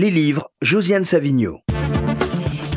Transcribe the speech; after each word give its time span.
Les 0.00 0.10
livres, 0.10 0.52
Josiane 0.62 1.04
Savigno. 1.04 1.58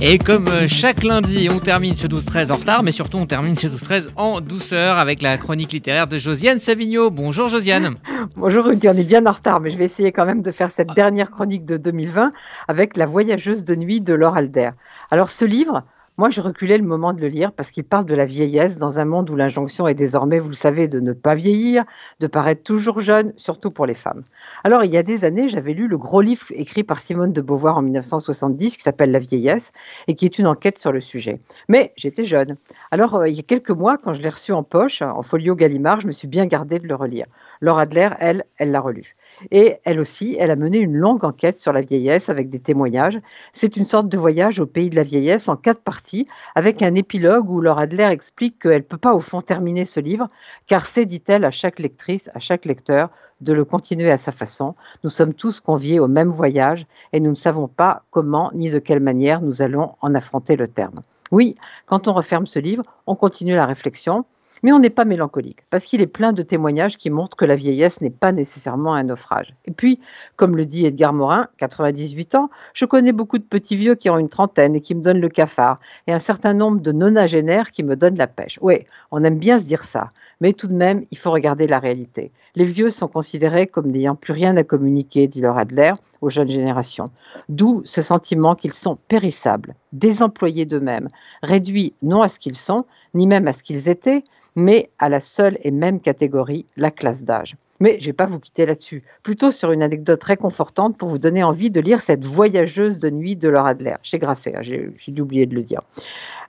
Et 0.00 0.16
comme 0.16 0.48
euh, 0.48 0.66
chaque 0.66 1.04
lundi, 1.04 1.50
on 1.54 1.58
termine 1.58 1.94
ce 1.94 2.06
12-13 2.06 2.50
en 2.50 2.56
retard, 2.56 2.82
mais 2.82 2.92
surtout 2.92 3.18
on 3.18 3.26
termine 3.26 3.56
ce 3.56 3.66
12-13 3.66 4.12
en 4.16 4.40
douceur 4.40 4.96
avec 4.96 5.20
la 5.20 5.36
chronique 5.36 5.72
littéraire 5.72 6.06
de 6.06 6.16
Josiane 6.16 6.58
Savigno. 6.58 7.10
Bonjour 7.10 7.48
Josiane. 7.48 7.96
Bonjour 8.36 8.64
Rudy, 8.64 8.88
on 8.88 8.96
est 8.96 9.04
bien 9.04 9.26
en 9.26 9.32
retard, 9.32 9.60
mais 9.60 9.70
je 9.70 9.76
vais 9.76 9.84
essayer 9.84 10.12
quand 10.12 10.24
même 10.24 10.40
de 10.40 10.50
faire 10.50 10.70
cette 10.70 10.94
dernière 10.94 11.30
chronique 11.30 11.66
de 11.66 11.76
2020 11.76 12.32
avec 12.68 12.96
La 12.96 13.04
voyageuse 13.04 13.64
de 13.64 13.74
nuit 13.74 14.00
de 14.00 14.14
Laure 14.14 14.38
Alder. 14.38 14.70
Alors 15.10 15.30
ce 15.30 15.44
livre, 15.44 15.84
moi, 16.20 16.28
je 16.28 16.42
reculais 16.42 16.76
le 16.76 16.84
moment 16.84 17.14
de 17.14 17.20
le 17.22 17.28
lire 17.28 17.50
parce 17.50 17.70
qu'il 17.70 17.84
parle 17.84 18.04
de 18.04 18.14
la 18.14 18.26
vieillesse 18.26 18.76
dans 18.76 19.00
un 19.00 19.06
monde 19.06 19.30
où 19.30 19.36
l'injonction 19.36 19.88
est 19.88 19.94
désormais, 19.94 20.38
vous 20.38 20.50
le 20.50 20.54
savez, 20.54 20.86
de 20.86 21.00
ne 21.00 21.14
pas 21.14 21.34
vieillir, 21.34 21.84
de 22.20 22.26
paraître 22.26 22.62
toujours 22.62 23.00
jeune, 23.00 23.32
surtout 23.38 23.70
pour 23.70 23.86
les 23.86 23.94
femmes. 23.94 24.24
Alors, 24.62 24.84
il 24.84 24.92
y 24.92 24.98
a 24.98 25.02
des 25.02 25.24
années, 25.24 25.48
j'avais 25.48 25.72
lu 25.72 25.88
le 25.88 25.96
gros 25.96 26.20
livre 26.20 26.44
écrit 26.50 26.82
par 26.82 27.00
Simone 27.00 27.32
de 27.32 27.40
Beauvoir 27.40 27.78
en 27.78 27.80
1970 27.80 28.76
qui 28.76 28.82
s'appelle 28.82 29.12
La 29.12 29.18
vieillesse 29.18 29.72
et 30.08 30.14
qui 30.14 30.26
est 30.26 30.38
une 30.38 30.46
enquête 30.46 30.76
sur 30.76 30.92
le 30.92 31.00
sujet. 31.00 31.40
Mais 31.68 31.94
j'étais 31.96 32.26
jeune. 32.26 32.58
Alors, 32.90 33.14
euh, 33.14 33.26
il 33.26 33.34
y 33.34 33.40
a 33.40 33.42
quelques 33.42 33.70
mois, 33.70 33.96
quand 33.96 34.12
je 34.12 34.20
l'ai 34.20 34.28
reçu 34.28 34.52
en 34.52 34.62
poche, 34.62 35.00
en 35.00 35.22
folio 35.22 35.54
Gallimard, 35.54 36.02
je 36.02 36.06
me 36.06 36.12
suis 36.12 36.28
bien 36.28 36.44
gardée 36.44 36.80
de 36.80 36.86
le 36.86 36.96
relire. 36.96 37.28
Laure 37.62 37.78
Adler, 37.78 38.10
elle, 38.18 38.44
elle 38.58 38.72
l'a 38.72 38.80
relu. 38.82 39.16
Et 39.50 39.76
elle 39.84 40.00
aussi, 40.00 40.36
elle 40.38 40.50
a 40.50 40.56
mené 40.56 40.78
une 40.78 40.96
longue 40.96 41.24
enquête 41.24 41.58
sur 41.58 41.72
la 41.72 41.80
vieillesse 41.80 42.28
avec 42.28 42.50
des 42.50 42.60
témoignages. 42.60 43.18
C'est 43.52 43.76
une 43.76 43.84
sorte 43.84 44.08
de 44.08 44.18
voyage 44.18 44.60
au 44.60 44.66
pays 44.66 44.90
de 44.90 44.96
la 44.96 45.02
vieillesse 45.02 45.48
en 45.48 45.56
quatre 45.56 45.82
parties, 45.82 46.26
avec 46.54 46.82
un 46.82 46.94
épilogue 46.94 47.50
où 47.50 47.60
Laura 47.60 47.82
Adler 47.82 48.08
explique 48.10 48.58
qu'elle 48.60 48.78
ne 48.78 48.80
peut 48.80 48.98
pas 48.98 49.14
au 49.14 49.20
fond 49.20 49.40
terminer 49.40 49.84
ce 49.84 50.00
livre, 50.00 50.28
car 50.66 50.86
c'est, 50.86 51.06
dit-elle, 51.06 51.44
à 51.44 51.50
chaque 51.50 51.78
lectrice, 51.78 52.30
à 52.34 52.38
chaque 52.38 52.64
lecteur, 52.64 53.10
de 53.40 53.52
le 53.52 53.64
continuer 53.64 54.10
à 54.10 54.18
sa 54.18 54.32
façon. 54.32 54.74
Nous 55.02 55.10
sommes 55.10 55.34
tous 55.34 55.60
conviés 55.60 55.98
au 55.98 56.08
même 56.08 56.28
voyage 56.28 56.86
et 57.12 57.20
nous 57.20 57.30
ne 57.30 57.34
savons 57.34 57.68
pas 57.68 58.02
comment 58.10 58.50
ni 58.54 58.70
de 58.70 58.78
quelle 58.78 59.00
manière 59.00 59.40
nous 59.40 59.62
allons 59.62 59.94
en 60.00 60.14
affronter 60.14 60.56
le 60.56 60.68
terme. 60.68 61.00
Oui, 61.30 61.54
quand 61.86 62.08
on 62.08 62.12
referme 62.12 62.46
ce 62.46 62.58
livre, 62.58 62.82
on 63.06 63.14
continue 63.14 63.54
la 63.54 63.66
réflexion, 63.66 64.24
mais 64.62 64.72
on 64.72 64.78
n'est 64.78 64.90
pas 64.90 65.04
mélancolique, 65.04 65.64
parce 65.70 65.84
qu'il 65.84 66.02
est 66.02 66.06
plein 66.06 66.32
de 66.32 66.42
témoignages 66.42 66.96
qui 66.96 67.10
montrent 67.10 67.36
que 67.36 67.44
la 67.44 67.56
vieillesse 67.56 68.00
n'est 68.00 68.10
pas 68.10 68.32
nécessairement 68.32 68.94
un 68.94 69.04
naufrage. 69.04 69.54
Et 69.64 69.70
puis, 69.70 70.00
comme 70.36 70.56
le 70.56 70.64
dit 70.64 70.86
Edgar 70.86 71.12
Morin, 71.12 71.48
98 71.58 72.34
ans, 72.34 72.50
je 72.74 72.84
connais 72.84 73.12
beaucoup 73.12 73.38
de 73.38 73.44
petits 73.44 73.76
vieux 73.76 73.94
qui 73.94 74.10
ont 74.10 74.18
une 74.18 74.28
trentaine 74.28 74.74
et 74.74 74.80
qui 74.80 74.94
me 74.94 75.02
donnent 75.02 75.20
le 75.20 75.28
cafard, 75.28 75.80
et 76.06 76.12
un 76.12 76.18
certain 76.18 76.54
nombre 76.54 76.80
de 76.80 76.92
nonagénaires 76.92 77.70
qui 77.70 77.82
me 77.82 77.96
donnent 77.96 78.18
la 78.18 78.26
pêche. 78.26 78.58
Oui, 78.62 78.86
on 79.10 79.24
aime 79.24 79.38
bien 79.38 79.58
se 79.58 79.64
dire 79.64 79.84
ça, 79.84 80.10
mais 80.40 80.52
tout 80.52 80.68
de 80.68 80.74
même, 80.74 81.04
il 81.10 81.18
faut 81.18 81.30
regarder 81.30 81.66
la 81.66 81.78
réalité. 81.78 82.32
Les 82.54 82.64
vieux 82.64 82.90
sont 82.90 83.08
considérés 83.08 83.66
comme 83.66 83.90
n'ayant 83.90 84.16
plus 84.16 84.32
rien 84.32 84.56
à 84.56 84.64
communiquer, 84.64 85.28
dit 85.28 85.40
Laura 85.40 85.60
Adler, 85.60 85.92
aux 86.20 86.30
jeunes 86.30 86.48
générations. 86.48 87.10
D'où 87.48 87.82
ce 87.84 88.02
sentiment 88.02 88.54
qu'ils 88.54 88.72
sont 88.72 88.98
périssables, 89.08 89.74
désemployés 89.92 90.66
d'eux-mêmes, 90.66 91.08
réduits 91.42 91.94
non 92.02 92.22
à 92.22 92.28
ce 92.28 92.38
qu'ils 92.38 92.56
sont, 92.56 92.84
ni 93.14 93.26
même 93.26 93.48
à 93.48 93.52
ce 93.52 93.62
qu'ils 93.62 93.88
étaient, 93.88 94.24
mais 94.56 94.90
à 94.98 95.08
la 95.08 95.20
seule 95.20 95.58
et 95.62 95.70
même 95.70 96.00
catégorie, 96.00 96.66
la 96.76 96.90
classe 96.90 97.22
d'âge. 97.24 97.56
Mais 97.80 97.96
je 97.98 98.04
ne 98.04 98.06
vais 98.06 98.12
pas 98.12 98.26
vous 98.26 98.38
quitter 98.38 98.66
là-dessus, 98.66 99.02
plutôt 99.22 99.50
sur 99.50 99.72
une 99.72 99.82
anecdote 99.82 100.22
réconfortante 100.22 100.98
pour 100.98 101.08
vous 101.08 101.18
donner 101.18 101.42
envie 101.42 101.70
de 101.70 101.80
lire 101.80 102.02
cette 102.02 102.24
voyageuse 102.24 102.98
de 102.98 103.08
nuit 103.08 103.36
de 103.36 103.48
Laura 103.48 103.70
Adler, 103.70 103.96
chez 104.02 104.18
Grasset, 104.18 104.54
hein, 104.54 104.62
j'ai 104.62 105.20
oublié 105.20 105.46
de 105.46 105.54
le 105.54 105.62
dire. 105.62 105.80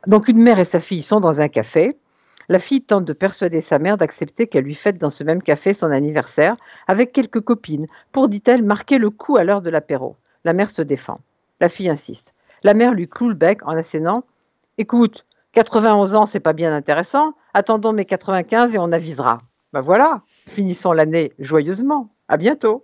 Donc 0.08 0.28
une 0.28 0.42
mère 0.42 0.60
et 0.60 0.66
sa 0.66 0.80
fille 0.80 1.02
sont 1.02 1.20
dans 1.20 1.42
un 1.42 1.48
café. 1.48 1.96
La 2.50 2.60
fille 2.60 2.82
tente 2.82 3.06
de 3.06 3.14
persuader 3.14 3.62
sa 3.62 3.80
mère 3.80 3.98
d'accepter 3.98 4.48
qu'elle 4.48 4.66
lui 4.66 4.76
fête 4.76 4.98
dans 4.98 5.10
ce 5.10 5.24
même 5.24 5.42
café 5.42 5.74
son 5.74 5.92
anniversaire 5.92 6.56
avec 6.88 7.14
quelques 7.14 7.40
copines 7.40 7.88
pour, 8.12 8.28
dit-elle, 8.28 8.64
marquer 8.64 8.98
le 8.98 9.10
coup 9.10 9.38
à 9.38 9.44
l'heure 9.44 9.62
de 9.62 9.70
l'apéro. 9.70 10.18
La 10.44 10.52
mère 10.52 10.70
se 10.70 10.82
défend. 10.82 11.20
La 11.62 11.70
fille 11.70 11.88
insiste. 11.88 12.34
La 12.64 12.74
mère 12.74 12.94
lui 12.94 13.08
cloue 13.08 13.30
le 13.30 13.36
bec 13.36 13.60
en 13.64 13.76
assénant 13.76 14.24
Écoute, 14.78 15.26
91 15.54 16.16
ans, 16.16 16.26
c'est 16.26 16.40
pas 16.40 16.54
bien 16.54 16.74
intéressant. 16.74 17.34
Attendons 17.54 17.94
mes 17.94 18.06
95 18.06 18.76
et 18.76 18.80
on 18.80 18.92
avisera. 18.92 19.40
Ben 19.74 19.82
voilà, 19.82 20.22
finissons 20.26 20.92
l'année 20.92 21.34
joyeusement. 21.40 22.14
À 22.28 22.38
bientôt. 22.38 22.84